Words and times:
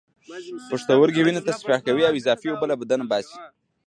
پښتورګي 0.69 1.21
وینه 1.23 1.41
تصفیه 1.47 1.77
کوي 1.87 2.03
او 2.07 2.13
اضافی 2.19 2.47
اوبه 2.51 2.65
له 2.71 2.75
بدن 2.81 3.01
باسي 3.09 3.37